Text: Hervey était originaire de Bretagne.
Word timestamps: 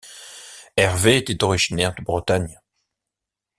Hervey 0.77 1.17
était 1.19 1.43
originaire 1.43 1.93
de 1.93 2.01
Bretagne. 2.03 2.59